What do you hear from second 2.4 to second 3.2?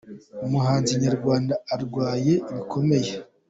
bikomeye